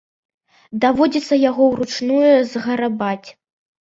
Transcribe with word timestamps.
Даводзіцца 0.85 1.39
яго 1.49 1.63
ўручную 1.73 2.33
зграбаць. 2.55 3.29